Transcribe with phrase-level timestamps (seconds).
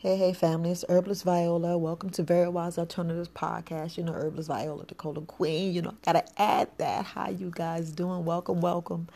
[0.00, 1.76] Hey, hey, family, it's Herbalist Viola.
[1.76, 3.96] Welcome to Very Wise Alternatives Podcast.
[3.96, 5.74] You know, Herbalist Viola, Colon Queen.
[5.74, 7.04] You know, gotta add that.
[7.04, 8.24] How you guys doing?
[8.24, 9.08] Welcome, welcome.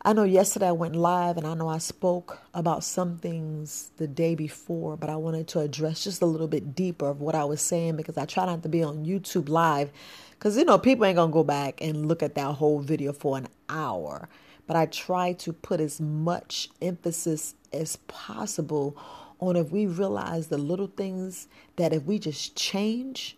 [0.00, 4.06] I know yesterday I went live and I know I spoke about some things the
[4.06, 7.44] day before, but I wanted to address just a little bit deeper of what I
[7.44, 9.90] was saying because I try not to be on YouTube live
[10.30, 13.36] because, you know, people ain't gonna go back and look at that whole video for
[13.36, 14.30] an hour.
[14.66, 18.96] But I try to put as much emphasis as possible
[19.38, 23.36] on if we realize the little things that if we just change,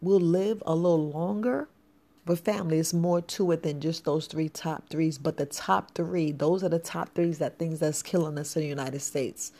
[0.00, 1.68] we'll live a little longer.
[2.26, 5.18] But family, it's more to it than just those three top threes.
[5.18, 8.62] But the top three, those are the top threes that things that's killing us in
[8.62, 9.52] the United States.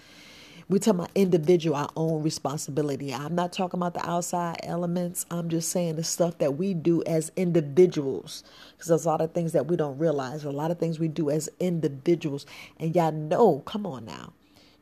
[0.67, 3.13] We talk about individual, our own responsibility.
[3.13, 5.27] I'm not talking about the outside elements.
[5.31, 8.45] I'm just saying the stuff that we do as individuals.
[8.73, 11.09] Because there's a lot of things that we don't realize, a lot of things we
[11.09, 12.47] do as individuals.
[12.79, 14.33] And y'all know, come on now,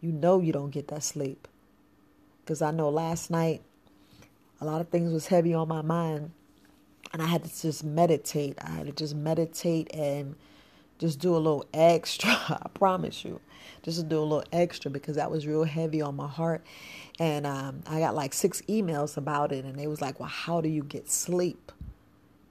[0.00, 1.48] you know you don't get that sleep.
[2.44, 3.62] Because I know last night,
[4.60, 6.30] a lot of things was heavy on my mind.
[7.12, 8.56] And I had to just meditate.
[8.62, 10.36] I had to just meditate and
[10.98, 12.30] just do a little extra.
[12.30, 13.40] I promise you
[13.82, 16.64] just to do a little extra because that was real heavy on my heart.
[17.18, 20.60] And um, I got like six emails about it, and they was like, "Well, how
[20.60, 21.72] do you get sleep?"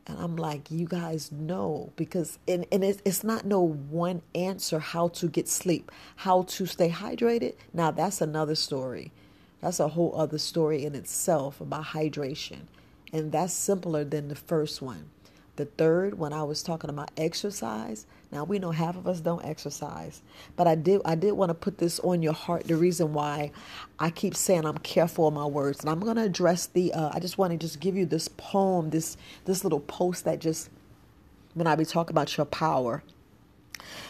[0.07, 4.79] And I'm like, "You guys know because and and it's, it's not no one answer
[4.79, 7.55] how to get sleep, how to stay hydrated.
[7.73, 9.11] Now that's another story.
[9.61, 12.61] That's a whole other story in itself about hydration,
[13.13, 15.09] and that's simpler than the first one.
[15.55, 19.43] The third, when I was talking about exercise, now we know half of us don't
[19.43, 20.21] exercise,
[20.55, 22.65] but I did I did want to put this on your heart.
[22.65, 23.51] The reason why
[23.99, 26.93] I keep saying I'm careful of my words, and I'm going to address the.
[26.93, 30.39] Uh, I just want to just give you this poem, this this little post that
[30.39, 30.69] just
[31.53, 33.03] when I be talking about your power.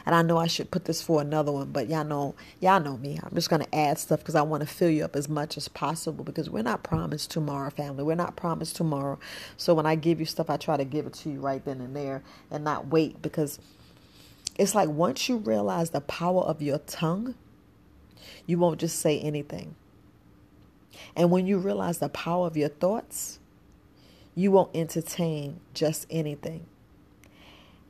[0.06, 2.98] And I know I should put this for another one, but y'all know, y'all know
[2.98, 3.20] me.
[3.24, 5.68] I'm just gonna add stuff because I want to fill you up as much as
[5.68, 8.04] possible because we're not promised tomorrow, family.
[8.04, 9.18] We're not promised tomorrow.
[9.58, 11.80] So when I give you stuff, I try to give it to you right then
[11.80, 13.60] and there and not wait because
[14.58, 17.36] it's like once you realize the power of your tongue,
[18.46, 19.76] you won't just say anything.
[21.16, 23.40] And when you realize the power of your thoughts,
[24.36, 26.66] you won't entertain just anything.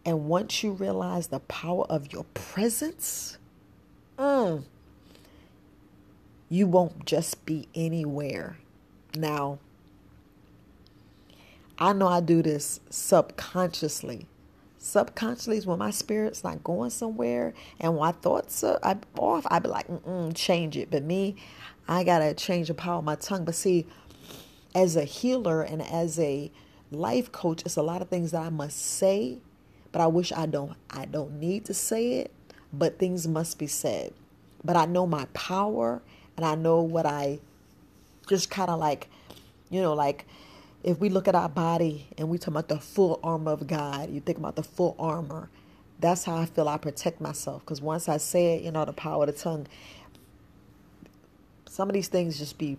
[0.05, 3.37] And once you realize the power of your presence,
[4.17, 4.63] mm,
[6.49, 8.57] you won't just be anywhere.
[9.15, 9.59] Now,
[11.77, 14.27] I know I do this subconsciously.
[14.83, 18.79] Subconsciously when my spirit's not going somewhere and my thoughts are
[19.17, 20.89] off, I'd be like, mm change it.
[20.89, 21.35] But me,
[21.87, 23.45] I got to change the power of my tongue.
[23.45, 23.85] But see,
[24.73, 26.51] as a healer and as a
[26.89, 29.37] life coach, it's a lot of things that I must say
[29.91, 32.31] but I wish I don't I don't need to say it,
[32.71, 34.13] but things must be said.
[34.63, 36.01] But I know my power
[36.37, 37.39] and I know what I
[38.27, 39.09] just kind of like,
[39.69, 40.25] you know, like
[40.83, 44.09] if we look at our body and we talk about the full armor of God,
[44.11, 45.49] you think about the full armor.
[45.99, 47.61] That's how I feel I protect myself.
[47.61, 49.67] Because once I say it, you know, the power of the tongue,
[51.67, 52.77] some of these things just be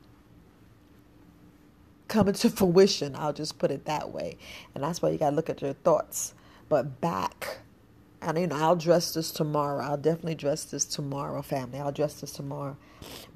[2.08, 3.14] coming to fruition.
[3.16, 4.36] I'll just put it that way.
[4.74, 6.34] And that's why you got to look at your thoughts
[6.68, 7.58] but back.
[8.22, 9.84] And you know, I'll dress this tomorrow.
[9.84, 11.78] I'll definitely dress this tomorrow, family.
[11.80, 12.76] I'll dress this tomorrow.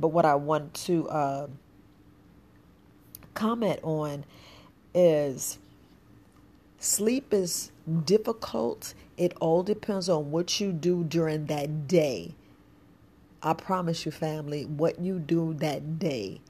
[0.01, 1.47] But what I want to uh,
[3.35, 4.25] comment on
[4.97, 5.59] is
[6.79, 7.71] sleep is
[8.05, 8.95] difficult.
[9.17, 12.35] It all depends on what you do during that day.
[13.43, 16.41] I promise you, family, what you do that day.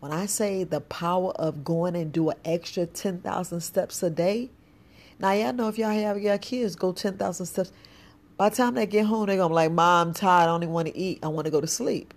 [0.00, 4.50] When I say the power of going and do an extra 10,000 steps a day,
[5.18, 7.72] now, y'all know if y'all have your kids go 10,000 steps,
[8.36, 10.48] by the time they get home, they're going to be like, Mom, I'm tired.
[10.48, 11.20] I even want to eat.
[11.22, 12.12] I want to go to sleep.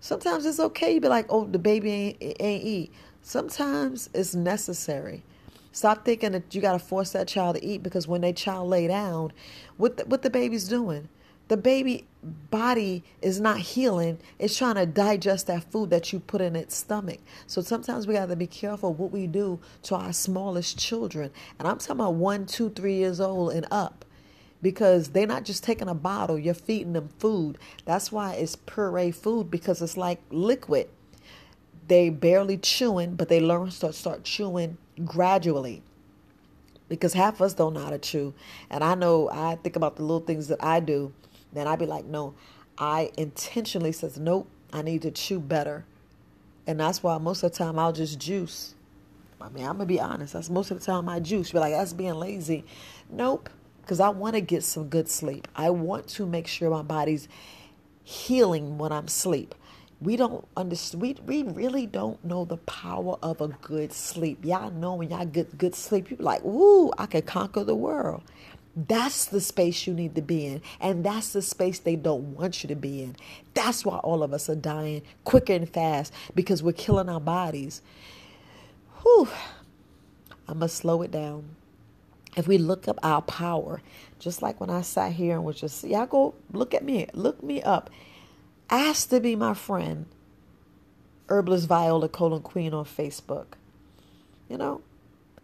[0.00, 2.92] Sometimes it's okay to be like, oh, the baby ain't, ain't eat.
[3.26, 5.24] Sometimes it's necessary.
[5.72, 8.70] Stop thinking that you got to force that child to eat because when that child
[8.70, 9.32] lay down,
[9.78, 11.08] what the, what the baby's doing,
[11.48, 14.20] the baby body is not healing.
[14.38, 17.18] It's trying to digest that food that you put in its stomach.
[17.48, 21.32] So sometimes we got to be careful what we do to our smallest children.
[21.58, 24.04] And i'm talking about one two three years old and up.
[24.62, 27.58] Because they're not just taking a bottle you're feeding them food.
[27.86, 30.90] That's why it's puree food because it's like liquid
[31.88, 35.82] they barely chewing but they learn to start chewing gradually
[36.88, 38.32] because half of us don't know how to chew
[38.70, 41.12] and i know i think about the little things that i do
[41.56, 42.34] then I'd be like, no,
[42.76, 45.86] I intentionally says, nope, I need to chew better.
[46.66, 48.74] And that's why most of the time I'll just juice.
[49.40, 50.34] I mean, I'm gonna be honest.
[50.34, 51.52] That's most of the time I juice.
[51.52, 52.64] You're like, that's being lazy.
[53.08, 53.48] Nope.
[53.80, 55.48] Because I want to get some good sleep.
[55.54, 57.28] I want to make sure my body's
[58.02, 59.54] healing when I'm asleep.
[60.00, 61.00] We don't understand.
[61.00, 64.44] We, we really don't know the power of a good sleep.
[64.44, 68.22] Y'all know when y'all get good sleep, you like, "Ooh, I can conquer the world."
[68.76, 70.60] That's the space you need to be in.
[70.80, 73.16] And that's the space they don't want you to be in.
[73.54, 77.80] That's why all of us are dying quicker and fast because we're killing our bodies.
[79.00, 79.28] Whew.
[80.46, 81.56] I must slow it down.
[82.36, 83.80] If we look up our power,
[84.18, 87.42] just like when I sat here and was just, y'all go look at me, look
[87.42, 87.88] me up.
[88.68, 90.06] Ask to be my friend,
[91.28, 93.46] Herbalist Viola Colon Queen on Facebook.
[94.48, 94.80] You know,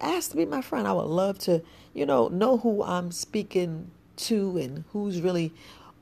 [0.01, 0.89] ask to be my friend.
[0.89, 1.63] I would love to,
[1.95, 5.53] you know, know who I'm speaking to and who's really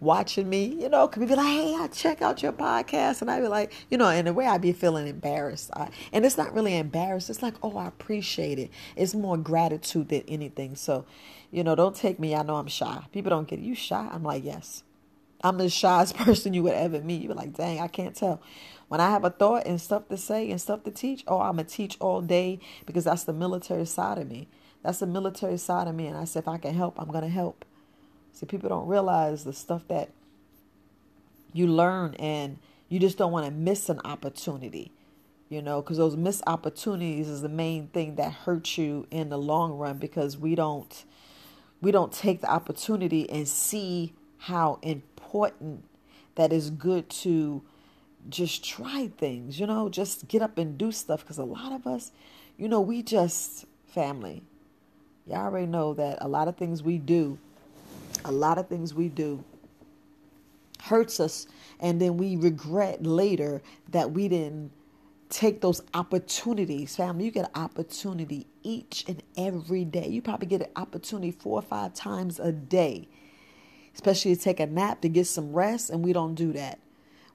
[0.00, 0.64] watching me.
[0.64, 3.72] You know, could be like, hey, I check out your podcast, and I'd be like,
[3.90, 5.70] you know, in a way, I'd be feeling embarrassed.
[5.74, 7.28] I, and it's not really embarrassed.
[7.28, 8.70] It's like, oh, I appreciate it.
[8.96, 10.74] It's more gratitude than anything.
[10.74, 11.04] So,
[11.50, 12.34] you know, don't take me.
[12.34, 13.04] I know I'm shy.
[13.12, 14.08] People don't get you shy.
[14.10, 14.84] I'm like, yes.
[15.42, 17.22] I'm the shyest person you would ever meet.
[17.22, 18.42] You're like, dang, I can't tell.
[18.88, 21.54] When I have a thought and stuff to say and stuff to teach, oh, I'm
[21.56, 24.48] going to teach all day because that's the military side of me.
[24.82, 26.06] That's the military side of me.
[26.06, 27.64] And I said, if I can help, I'm going to help.
[28.32, 30.10] See, people don't realize the stuff that
[31.52, 32.58] you learn and
[32.88, 34.92] you just don't want to miss an opportunity,
[35.48, 39.38] you know, because those missed opportunities is the main thing that hurts you in the
[39.38, 41.04] long run because we don't
[41.80, 44.78] we don't take the opportunity and see how
[45.30, 45.84] important
[46.34, 47.62] that is good to
[48.28, 51.20] just try things, you know, just get up and do stuff.
[51.20, 52.12] Because a lot of us,
[52.56, 54.42] you know, we just, family,
[55.26, 57.38] y'all already know that a lot of things we do,
[58.24, 59.42] a lot of things we do
[60.82, 61.46] hurts us.
[61.78, 64.72] And then we regret later that we didn't
[65.28, 66.96] take those opportunities.
[66.96, 70.08] Family, you get an opportunity each and every day.
[70.08, 73.08] You probably get an opportunity four or five times a day,
[73.94, 76.78] especially to take a nap, to get some rest, and we don't do that.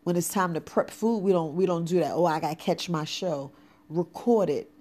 [0.04, 2.12] When it's time to prep food, we don't we don't do that.
[2.14, 3.52] Oh, I gotta catch my show.
[3.90, 4.72] Record it.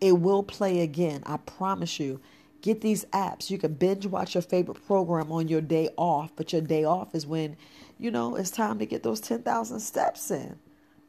[0.00, 1.22] It will play again.
[1.26, 2.20] I promise you.
[2.62, 3.50] Get these apps.
[3.50, 7.14] You can binge watch your favorite program on your day off, but your day off
[7.14, 7.56] is when,
[7.98, 10.58] you know, it's time to get those 10,000 steps in.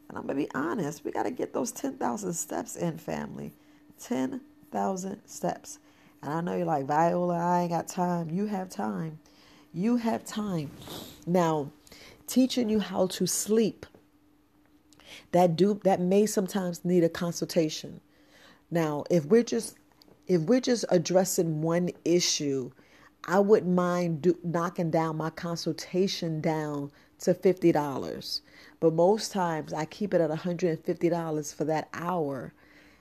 [0.09, 3.53] And I'm to be honest, we got to get those 10,000 steps in, family.
[3.99, 5.79] 10,000 steps.
[6.21, 8.29] And I know you're like, Viola, I ain't got time.
[8.29, 9.19] You have time.
[9.73, 10.71] You have time.
[11.25, 11.71] Now,
[12.25, 13.85] teaching you how to sleep
[15.31, 18.01] that do that may sometimes need a consultation.
[18.69, 19.75] Now if we're just
[20.27, 22.71] if we're just addressing one issue
[23.25, 28.41] i wouldn't mind do, knocking down my consultation down to $50
[28.79, 32.53] but most times i keep it at $150 for that hour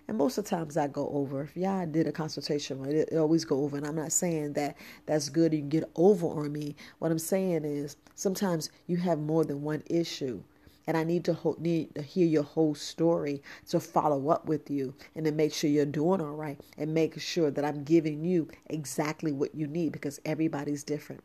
[0.08, 1.42] and most of the times I go over.
[1.42, 3.76] If y'all did a consultation, it, it always go over.
[3.76, 4.76] And I'm not saying that
[5.06, 5.52] that's good.
[5.52, 6.76] You can get over on me.
[6.98, 10.42] What I'm saying is sometimes you have more than one issue.
[10.88, 14.70] And I need to ho- need to hear your whole story to follow up with
[14.70, 18.24] you and to make sure you're doing all right and make sure that I'm giving
[18.24, 21.24] you exactly what you need because everybody's different.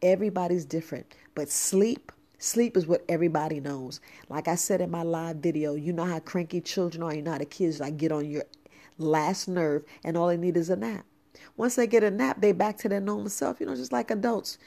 [0.00, 1.14] Everybody's different.
[1.34, 2.12] But sleep
[2.44, 4.00] Sleep is what everybody knows.
[4.28, 7.14] Like I said in my live video, you know how cranky children are.
[7.14, 8.44] You know how the kids like get on your
[8.98, 11.06] last nerve, and all they need is a nap.
[11.56, 13.60] Once they get a nap, they back to their normal self.
[13.60, 14.58] You know, just like adults.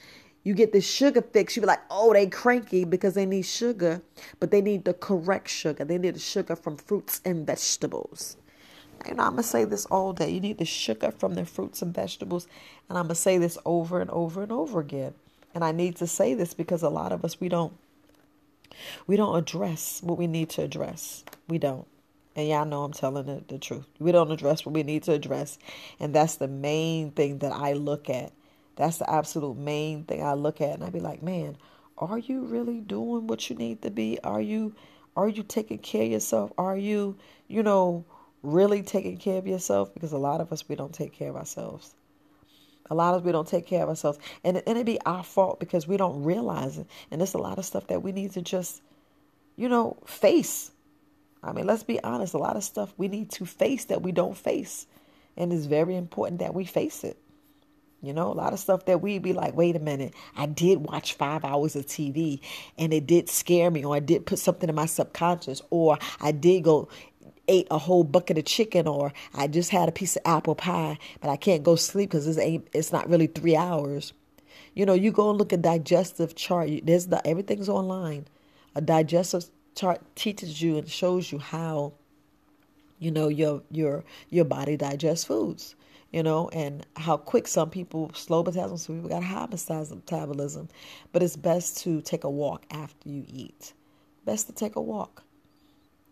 [0.44, 4.02] You get the sugar fix, you be like, oh, they cranky because they need sugar,
[4.40, 5.86] but they need the correct sugar.
[5.86, 8.38] They need the sugar from fruits and vegetables.
[9.08, 10.32] You know, I'm gonna say this all day.
[10.32, 12.48] You need the sugar from the fruits and vegetables,
[12.90, 15.14] and I'm gonna say this over and over and over again.
[15.58, 17.74] And I need to say this because a lot of us we don't
[19.08, 21.24] we don't address what we need to address.
[21.48, 21.88] We don't.
[22.36, 23.88] And y'all know I'm telling the, the truth.
[23.98, 25.58] We don't address what we need to address.
[26.00, 28.34] And that's the main thing that I look at.
[28.76, 30.76] That's the absolute main thing I look at.
[30.76, 31.58] And I'd be like, man,
[31.98, 34.20] are you really doing what you need to be?
[34.24, 34.76] Are you
[35.16, 36.54] are you taking care of yourself?
[36.60, 38.06] Are you, you know,
[38.44, 39.92] really taking care of yourself?
[39.96, 41.96] Because a lot of us we don't take care of ourselves.
[42.90, 45.24] A lot of us we don't take care of ourselves, and and it be our
[45.24, 46.88] fault because we don't realize it.
[47.12, 48.82] And there's a lot of stuff that we need to just,
[49.56, 50.72] you know, face.
[51.44, 52.34] I mean, let's be honest.
[52.34, 54.88] A lot of stuff we need to face that we don't face,
[55.36, 57.18] and it's very important that we face it.
[58.02, 60.78] You know, a lot of stuff that we'd be like, wait a minute, I did
[60.78, 62.42] watch five hours of TV
[62.78, 66.32] and it did scare me, or I did put something in my subconscious, or I
[66.32, 66.90] did go
[67.48, 70.98] ate a whole bucket of chicken or I just had a piece of apple pie,
[71.22, 74.14] but I can't go sleep because it's ain't it's not really three hours.
[74.76, 76.70] You know, you go and look at digestive chart.
[76.84, 78.28] There's the everything's online.
[78.76, 81.94] A digestive chart teaches you and shows you how,
[83.00, 85.76] you know, your your your body digests foods.
[86.12, 90.70] you know, and how quick some people slow metabolism, some people got high metabolism.
[91.12, 93.74] But it's best to take a walk after you eat.
[94.26, 95.24] Best to take a walk,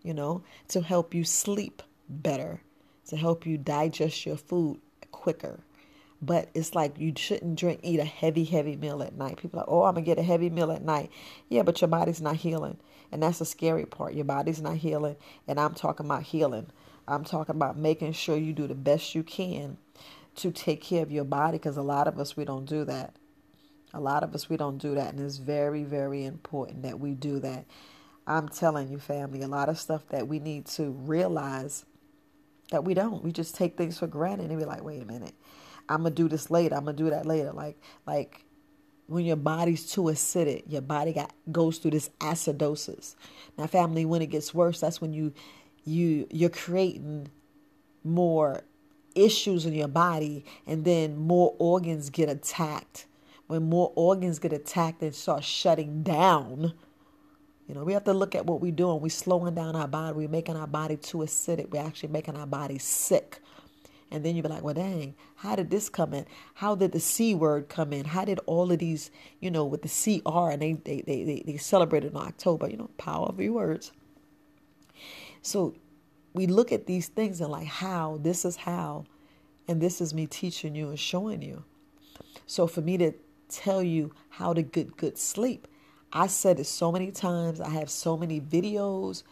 [0.06, 2.62] you know, to help you sleep better,
[3.08, 4.80] to help you digest your food
[5.12, 5.60] quicker.
[6.22, 9.38] But it's like you shouldn't drink, eat a heavy, heavy meal at night.
[9.38, 11.12] People are like, oh, I'm gonna get a heavy meal at night.
[11.50, 12.78] Yeah, but your body's not healing,
[13.12, 14.14] and that's the scary part.
[14.14, 16.68] Your body's not healing, and I'm talking about healing.
[17.08, 19.78] I'm talking about making sure you do the best you can
[20.36, 23.16] to take care of your body because a lot of us, we don't do that.
[23.94, 25.14] A lot of us, we don't do that.
[25.14, 27.66] And it's very, very important that we do that.
[28.28, 31.86] I'm telling you, family, a lot of stuff that we need to realize
[32.72, 33.24] that we don't.
[33.24, 35.36] We just take things for granted and be like, wait a minute,
[35.88, 36.76] I'm gonna do this later.
[36.76, 37.52] I'm gonna do that later.
[37.52, 38.46] Like, like
[39.08, 43.16] when your body's too acidic, your body got goes through this acidosis.
[43.58, 45.34] Now, family, when it gets worse, that's when you
[45.84, 47.30] you you're creating
[48.04, 48.64] more
[49.14, 53.06] issues in your body and then more organs get attacked
[53.48, 56.74] when more organs get attacked and start shutting down
[57.68, 60.16] you know we have to look at what we're doing we're slowing down our body
[60.16, 63.40] we're making our body too acidic we're actually making our body sick.
[64.12, 66.26] And then you be like well dang how did this come in?
[66.56, 68.06] How did the c word come in?
[68.06, 71.44] How did all of these you know with the cr and they they they, they,
[71.46, 73.92] they celebrated in october you know power of your words.
[75.42, 75.76] So
[76.34, 79.06] we look at these things and like how this is how
[79.68, 81.64] and this is me teaching you and showing you.
[82.46, 83.14] So for me to
[83.50, 85.68] tell you how to get good sleep,
[86.16, 87.62] I said it so many times.
[87.62, 89.24] I have so many videos.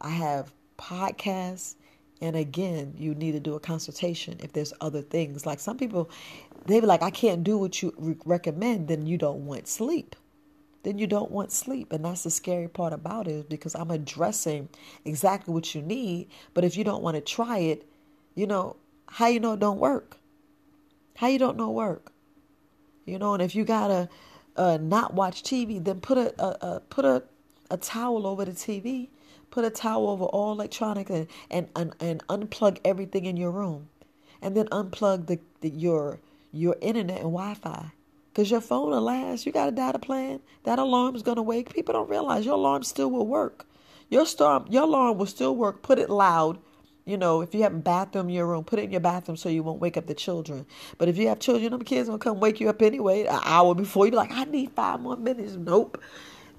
[0.00, 1.76] I have podcasts.
[2.20, 5.46] And again, you need to do a consultation if there's other things.
[5.46, 6.10] Like some people,
[6.66, 10.16] they be like, I can't do what you re- recommend, then you don't want sleep
[10.82, 11.92] then you don't want sleep.
[11.92, 14.68] And that's the scary part about it because I'm addressing
[15.04, 16.28] exactly what you need.
[16.54, 17.86] But if you don't want to try it,
[18.34, 18.76] you know,
[19.08, 20.18] how you know it don't work?
[21.16, 22.12] How you don't know work?
[23.04, 24.08] You know, and if you gotta
[24.56, 27.22] uh, not watch TV, then put a, a, a put a,
[27.70, 29.08] a towel over the TV.
[29.50, 33.90] Put a towel over all electronics and, and, and, and unplug everything in your room.
[34.40, 36.20] And then unplug the, the your
[36.52, 37.92] your internet and Wi-Fi
[38.32, 39.46] because your phone will last.
[39.46, 40.40] You got a data plan.
[40.64, 41.74] That alarm is going to wake.
[41.74, 43.66] People don't realize your alarm still will work.
[44.08, 45.82] Your storm, your alarm will still work.
[45.82, 46.58] Put it loud.
[47.04, 49.36] You know, if you have a bathroom in your room, put it in your bathroom
[49.36, 50.66] so you won't wake up the children.
[50.98, 53.74] But if you have children, them kids will come wake you up anyway an hour
[53.74, 54.04] before.
[54.06, 55.54] You be like, I need five more minutes.
[55.54, 56.00] Nope.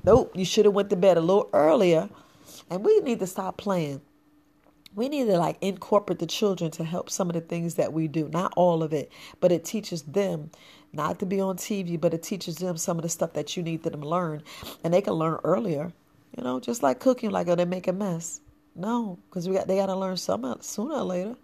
[0.04, 0.32] Nope.
[0.36, 2.10] You should have went to bed a little earlier.
[2.70, 4.02] And we need to stop playing
[4.96, 8.08] we need to like incorporate the children to help some of the things that we
[8.08, 10.52] do not all of it but it teaches them
[10.92, 13.64] not to be on tv but it teaches them some of the stuff that you
[13.64, 14.44] need them to learn
[14.84, 15.92] and they can learn earlier
[16.38, 18.42] you know just like cooking like oh they make a mess
[18.76, 21.36] no because we got they got to learn some sooner or later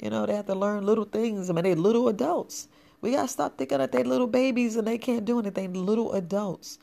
[0.00, 2.68] you know they have to learn little things i mean they're little adults
[3.00, 6.12] we got to stop thinking that they're little babies and they can't do anything little
[6.12, 6.78] adults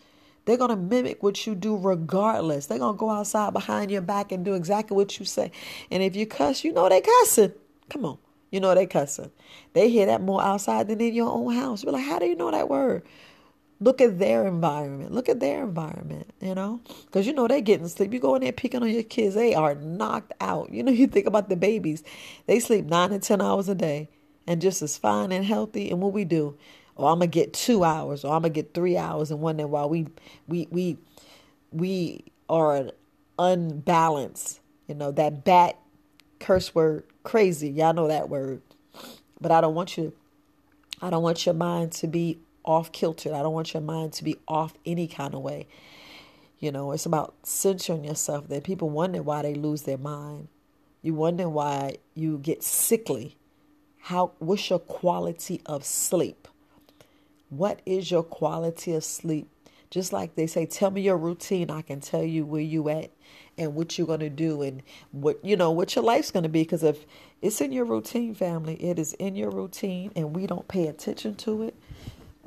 [0.47, 2.67] they're going to mimic what you do regardless.
[2.67, 5.51] They're going to go outside behind your back and do exactly what you say.
[5.91, 7.51] And if you cuss, you know they cussing.
[7.89, 8.17] Come on.
[8.49, 9.29] You know they cussing.
[9.73, 11.83] They hear that more outside than in your own house.
[11.83, 13.03] You're like, how do you know that word?
[13.79, 15.11] Look at their environment.
[15.11, 16.81] Look at their environment, you know?
[17.05, 18.11] Because you know they're getting sleep.
[18.11, 20.71] You go in there picking on your kids, they are knocked out.
[20.71, 22.03] You know, you think about the babies.
[22.47, 24.09] They sleep nine and 10 hours a day
[24.47, 25.91] and just as fine and healthy.
[25.91, 26.57] And what we do,
[26.97, 29.57] oh, or I'm gonna get two hours, or I'm gonna get three hours in one
[29.57, 30.07] day while we
[30.47, 30.97] we we
[31.71, 32.89] we are
[33.37, 34.61] unbalanced.
[34.87, 35.77] You know that bat
[36.39, 37.69] curse word crazy.
[37.69, 38.61] Y'all know that word,
[39.39, 40.13] but I don't want you.
[41.01, 43.31] I don't want your mind to be off kiltered.
[43.31, 45.67] I don't want your mind to be off any kind of way.
[46.59, 48.47] You know, it's about centering yourself.
[48.49, 50.49] That people wonder why they lose their mind.
[51.01, 53.37] You wonder why you get sickly.
[53.99, 54.33] How?
[54.39, 56.47] What's your quality of sleep?
[57.49, 59.47] What is your quality of sleep?
[59.89, 61.71] Just like they say, tell me your routine.
[61.71, 63.11] I can tell you where you at
[63.57, 66.49] and what you're going to do and what, you know, what your life's going to
[66.49, 66.63] be.
[66.63, 67.05] Because if
[67.41, 71.35] it's in your routine, family, it is in your routine and we don't pay attention
[71.35, 71.75] to it.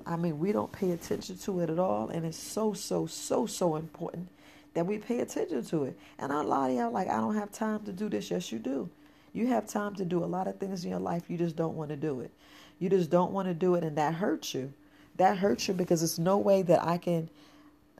[0.06, 2.08] I mean, we don't pay attention to it at all.
[2.08, 4.28] And it's so, so, so, so important
[4.74, 5.98] that we pay attention to it.
[6.18, 8.30] And a lot of y'all like, I don't have time to do this.
[8.30, 8.88] Yes, you do.
[9.32, 11.28] You have time to do a lot of things in your life.
[11.28, 12.30] You just don't want to do it.
[12.78, 13.84] You just don't want to do it.
[13.84, 14.72] And that hurts you
[15.20, 17.28] that hurts you because there's no way that I can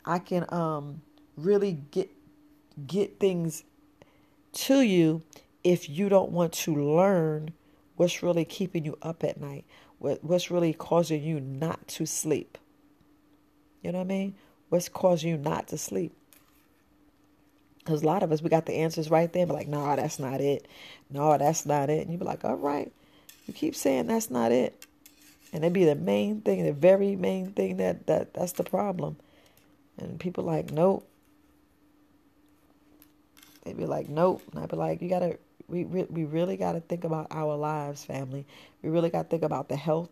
[0.06, 1.02] I can um
[1.36, 2.10] really get
[2.86, 3.62] get things
[4.52, 5.22] to you
[5.62, 7.52] if you don't want to learn
[7.96, 9.66] what's really keeping you up at night,
[10.00, 12.58] what what's really causing you not to sleep.
[13.82, 14.34] You know what I mean?
[14.70, 16.12] What's causing you not to sleep?
[17.78, 19.96] Because a lot of us, we got the answers right there, but like, no, nah,
[19.96, 20.66] that's not it.
[21.10, 22.02] No, that's not it.
[22.02, 22.92] And you be like, all right,
[23.46, 24.86] You keep saying that's not it.
[25.52, 29.16] And it be the main thing, the very main thing that, that that's the problem.
[29.98, 31.06] And people like, nope.
[33.64, 34.42] They be like, nope.
[34.52, 35.38] And I be like, you gotta,
[35.70, 38.46] we we really gotta think about our lives, family.
[38.82, 40.10] We really gotta think about the health.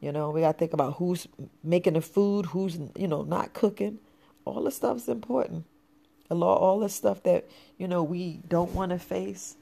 [0.00, 1.26] You know, we gotta think about who's
[1.64, 3.98] making the food, who's you know not cooking.
[4.44, 5.64] All the stuff's important.
[6.30, 7.46] All the stuff that
[7.78, 9.56] you know we don't want to face,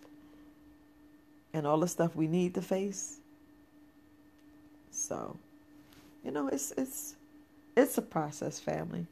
[1.52, 3.18] and all the stuff we need to face.
[4.90, 5.36] So,
[6.24, 7.16] you know, it's it's
[7.76, 9.06] it's a process, family.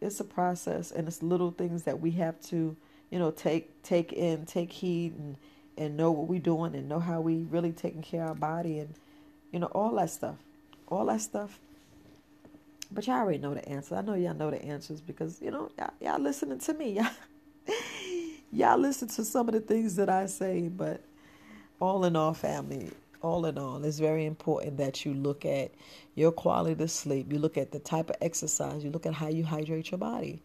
[0.00, 2.76] It's a process, and it's little things that we have to,
[3.10, 5.36] you know, take take in, take heed, and
[5.76, 8.78] and know what we're doing, and know how we really taking care of our body,
[8.78, 8.94] and
[9.52, 10.36] you know, all that stuff,
[10.88, 11.58] all that stuff.
[12.90, 13.96] But y'all already know the answer.
[13.96, 16.92] I know y'all know the answers because you know y'all, y'all listening to me.
[17.00, 17.10] Y'all,
[18.52, 21.00] y'all listen to some of the things that I say, but
[21.80, 22.90] all in all, family,
[23.20, 25.72] all in all, it's very important that you look at
[26.14, 27.32] your quality of sleep.
[27.32, 28.84] You look at the type of exercise.
[28.84, 30.42] You look at how you hydrate your body.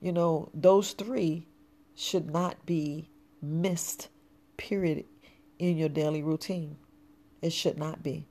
[0.00, 1.46] You know, those three
[1.94, 3.08] should not be
[3.40, 4.08] missed,
[4.56, 5.04] period,
[5.58, 6.76] in your daily routine.
[7.42, 8.26] It should not be.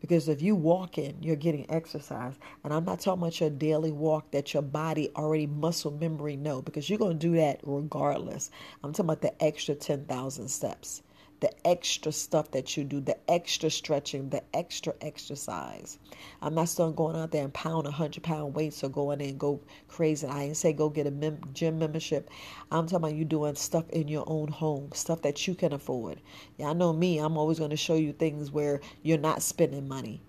[0.00, 2.34] Because if you walk in, you're getting exercise.
[2.64, 6.60] And I'm not talking about your daily walk that your body already muscle memory know,
[6.60, 8.50] because you're going to do that regardless.
[8.82, 11.02] I'm talking about the extra 10,000 steps
[11.42, 15.98] the extra stuff that you do, the extra stretching, the extra exercise.
[16.40, 19.30] I'm not still going out there and pound a hundred pound weights or going in
[19.30, 20.24] and go crazy.
[20.28, 22.30] I ain't say go get a mem- gym membership.
[22.70, 26.20] I'm talking about you doing stuff in your own home, stuff that you can afford.
[26.58, 27.18] Yeah, I know me.
[27.18, 30.22] I'm always going to show you things where you're not spending money.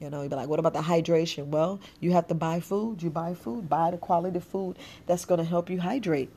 [0.00, 1.46] You know, you'd be like, what about the hydration?
[1.46, 3.02] Well, you have to buy food.
[3.02, 6.30] You buy food, buy the quality food that's going to help you hydrate.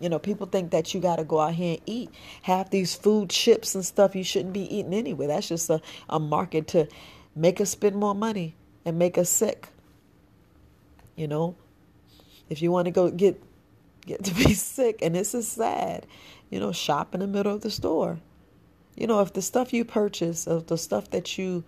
[0.00, 2.10] You know, people think that you got to go out here and eat.
[2.42, 5.26] Half these food chips and stuff you shouldn't be eating anyway.
[5.26, 6.88] That's just a, a market to
[7.34, 9.68] make us spend more money and make us sick.
[11.16, 11.56] You know,
[12.48, 13.42] if you want to go get
[14.06, 16.06] get to be sick, and this is sad,
[16.50, 18.18] you know, shop in the middle of the store.
[18.96, 21.64] You know, if the stuff you purchase, of the stuff that you,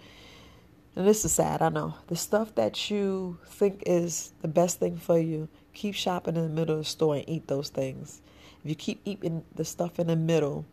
[0.96, 4.96] and this is sad, I know, the stuff that you think is the best thing
[4.96, 8.20] for you Keep shopping in the middle of the store and eat those things.
[8.62, 10.66] If you keep eating the stuff in the middle,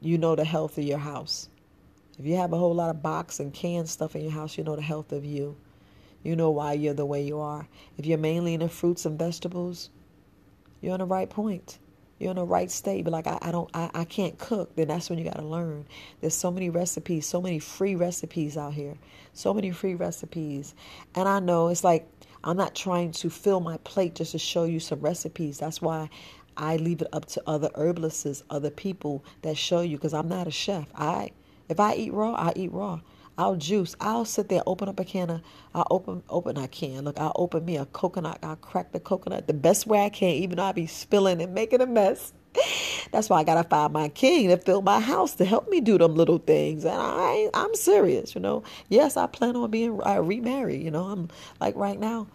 [0.00, 1.48] you know the health of your house.
[2.18, 4.64] If you have a whole lot of box and canned stuff in your house, you
[4.64, 5.56] know the health of you.
[6.22, 7.68] You know why you're the way you are.
[7.98, 9.90] If you're mainly into fruits and vegetables,
[10.80, 11.78] you're on the right point.
[12.18, 13.04] You're in the right state.
[13.04, 15.86] But like I, I don't I, I can't cook, then that's when you gotta learn.
[16.20, 18.96] There's so many recipes, so many free recipes out here.
[19.34, 20.74] So many free recipes.
[21.14, 22.08] And I know it's like
[22.46, 25.58] I'm not trying to fill my plate just to show you some recipes.
[25.58, 26.08] That's why
[26.56, 30.46] I leave it up to other herbalists, other people that show you because I'm not
[30.46, 30.86] a chef.
[30.94, 31.32] I
[31.68, 33.00] if I eat raw, I eat raw.
[33.36, 33.96] I'll juice.
[34.00, 35.42] I'll sit there, open up a can of,
[35.74, 37.04] I'll open, open, I can.
[37.04, 38.38] Look, I'll open me a coconut.
[38.44, 41.52] I'll crack the coconut the best way I can, even though I be spilling and
[41.52, 42.32] making a mess.
[43.12, 45.98] That's why I gotta find my king to fill my house to help me do
[45.98, 46.84] them little things.
[46.84, 48.62] And I, I'm serious, you know.
[48.88, 50.82] Yes, I plan on being uh, remarried.
[50.82, 51.28] You know, I'm
[51.60, 52.26] like right now,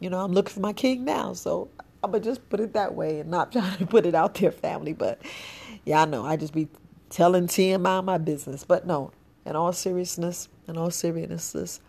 [0.00, 1.32] you know, I'm looking for my king now.
[1.32, 1.68] So
[2.02, 4.52] I'm gonna just put it that way and not trying to put it out there,
[4.52, 4.92] family.
[4.92, 5.20] But
[5.84, 6.68] yeah, I know I just be
[7.10, 8.64] telling TMI my business.
[8.64, 9.12] But no,
[9.44, 11.80] in all seriousness, in all seriousness,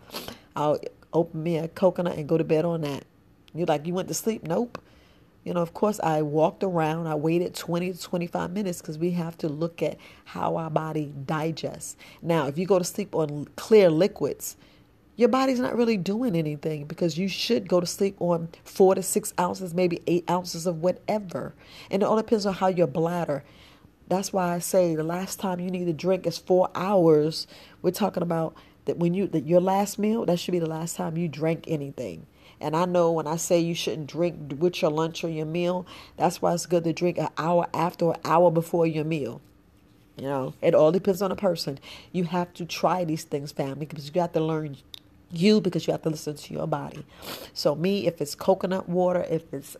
[0.56, 0.78] I'll
[1.12, 3.04] open me a coconut and go to bed on that.
[3.54, 4.44] You're like, you went to sleep?
[4.44, 4.82] Nope.
[5.48, 7.06] You know, of course, I walked around.
[7.06, 11.10] I waited 20 to 25 minutes because we have to look at how our body
[11.24, 11.96] digests.
[12.20, 14.58] Now, if you go to sleep on clear liquids,
[15.16, 19.02] your body's not really doing anything because you should go to sleep on four to
[19.02, 21.54] six ounces, maybe eight ounces of whatever.
[21.90, 23.42] And it all depends on how your bladder.
[24.06, 27.46] That's why I say the last time you need to drink is four hours.
[27.80, 30.94] We're talking about that when you that your last meal, that should be the last
[30.94, 32.26] time you drank anything.
[32.60, 35.86] And I know when I say you shouldn't drink with your lunch or your meal,
[36.16, 39.40] that's why it's good to drink an hour after or an hour before your meal.
[40.16, 41.78] You know, it all depends on the person.
[42.10, 44.76] You have to try these things, family, because you have to learn
[45.30, 47.04] you because you have to listen to your body.
[47.52, 49.76] So me, if it's coconut water, if it's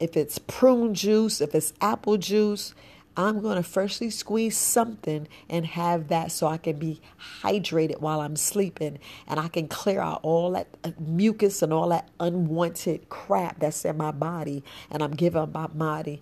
[0.00, 2.74] if it's prune juice, if it's apple juice,
[3.18, 7.00] I'm going to firstly squeeze something and have that so I can be
[7.42, 11.88] hydrated while I'm sleeping and I can clear out all that uh, mucus and all
[11.88, 14.62] that unwanted crap that's in my body.
[14.88, 16.20] And I'm giving my body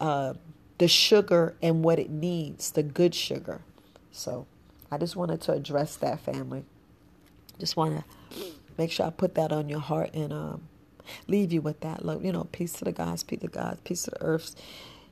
[0.00, 0.34] uh,
[0.78, 3.60] the sugar and what it needs, the good sugar.
[4.10, 4.48] So
[4.90, 6.64] I just wanted to address that, family.
[7.60, 8.44] Just want to
[8.76, 10.62] make sure I put that on your heart and um,
[11.28, 12.04] leave you with that.
[12.04, 14.56] Look, you know, peace to the gods, peace to the gods, peace to the earths.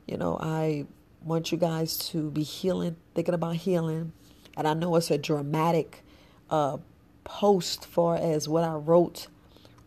[0.07, 0.87] You know, I
[1.23, 4.13] want you guys to be healing, thinking about healing.
[4.57, 6.03] And I know it's a dramatic
[6.49, 6.77] uh,
[7.23, 9.27] post far as what I wrote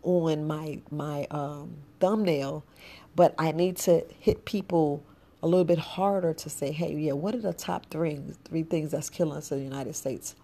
[0.02, 2.64] on my my um, thumbnail,
[3.16, 5.04] but I need to hit people
[5.42, 8.92] a little bit harder to say, hey, yeah, what are the top three three things
[8.92, 10.36] that's killing us in the United States?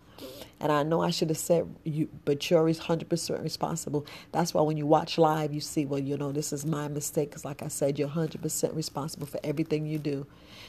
[0.63, 4.05] And I know I should have said you, but you're 100% responsible.
[4.31, 7.31] That's why when you watch live, you see, well, you know, this is my mistake.
[7.31, 10.27] Because, like I said, you're 100% responsible for everything you do.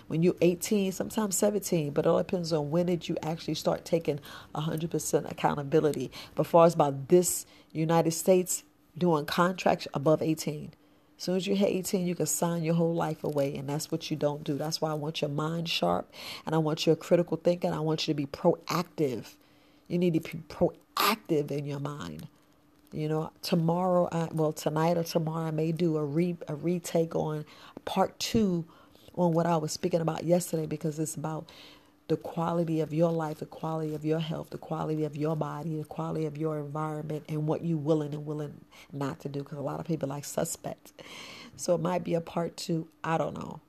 [0.07, 3.83] When you're 18, sometimes 17, but it all depends on when did you actually start
[3.83, 4.21] taking
[4.55, 6.09] 100% accountability.
[6.35, 8.63] But far as about this United States
[8.97, 10.73] doing contracts above 18,
[11.17, 13.91] as soon as you hit 18, you can sign your whole life away, and that's
[13.91, 14.57] what you don't do.
[14.57, 16.11] That's why I want your mind sharp,
[16.45, 17.71] and I want your critical thinking.
[17.71, 19.35] I want you to be proactive.
[19.91, 22.29] You need to be proactive in your mind.
[22.93, 27.13] You know, tomorrow, I, well, tonight or tomorrow, I may do a re a retake
[27.13, 27.45] on
[27.83, 28.65] part two
[29.15, 31.49] on what I was speaking about yesterday because it's about
[32.07, 35.77] the quality of your life, the quality of your health, the quality of your body,
[35.77, 38.61] the quality of your environment, and what you willing and willing
[38.93, 39.39] not to do.
[39.39, 40.93] Because a lot of people like suspect.
[41.57, 42.87] So it might be a part two.
[43.03, 43.59] I don't know.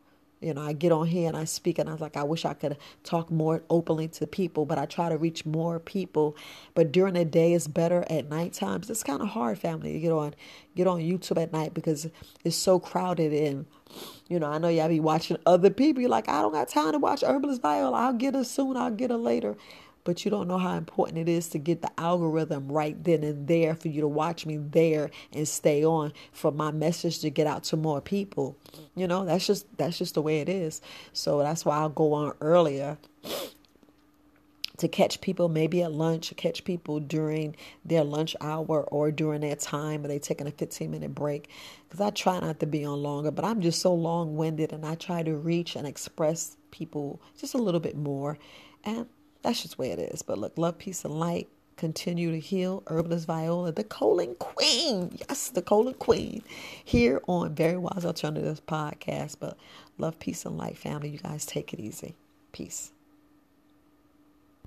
[0.43, 2.45] You know, I get on here and I speak, and I was like, I wish
[2.45, 6.37] I could talk more openly to people, but I try to reach more people.
[6.75, 8.05] But during the day, it's better.
[8.11, 10.35] At night times, it's kind of hard, family, to get on
[10.75, 12.09] get on YouTube at night because
[12.45, 13.33] it's so crowded.
[13.33, 13.67] And
[14.29, 16.01] you know, I know y'all be watching other people.
[16.01, 17.97] You're like, I don't got time to watch Herbalist Viola.
[17.97, 18.77] I'll get her soon.
[18.77, 19.57] I'll get her later
[20.05, 23.47] but you don't know how important it is to get the algorithm right then and
[23.47, 27.47] there for you to watch me there and stay on for my message to get
[27.47, 28.57] out to more people.
[28.95, 30.81] You know that's just that's just the way it is.
[31.13, 32.99] So that's why i'll go on earlier
[34.79, 39.55] to catch people maybe at lunch catch people during their lunch hour or during their
[39.55, 41.49] time or they taking a 15 minute break.
[41.89, 44.95] Because i try not to be on longer but i'm just so long-winded and i
[44.95, 48.39] try to reach and express people just a little bit more.
[48.83, 49.07] And
[49.43, 50.23] that's just way it is.
[50.23, 51.49] But look, love, peace, and light.
[51.77, 52.83] Continue to heal.
[52.87, 55.19] Herbalist Viola, the colon queen.
[55.29, 56.43] Yes, the colon queen.
[56.85, 59.37] Here on Very Wise Alternatives podcast.
[59.41, 59.57] But
[59.99, 61.09] love, peace, and light, family.
[61.09, 62.15] You guys take it easy.
[62.53, 62.93] Peace.